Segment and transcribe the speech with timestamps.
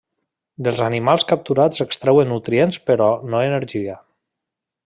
[0.67, 4.03] Dels animals capturats extreuen nutrients però no energia.